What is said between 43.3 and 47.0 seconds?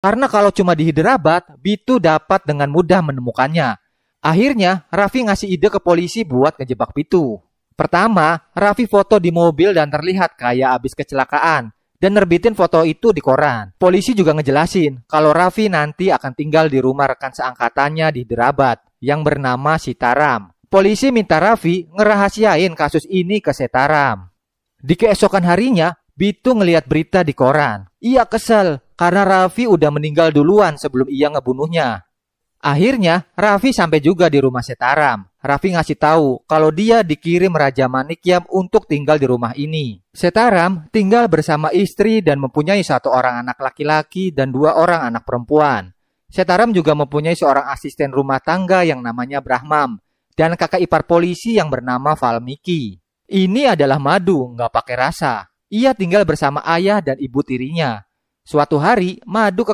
anak laki-laki dan dua orang anak perempuan. Setaram juga